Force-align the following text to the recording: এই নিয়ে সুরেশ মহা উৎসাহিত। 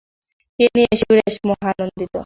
এই 0.59 0.69
নিয়ে 0.75 0.93
সুরেশ 1.01 1.35
মহা 1.47 1.69
উৎসাহিত। 1.73 2.15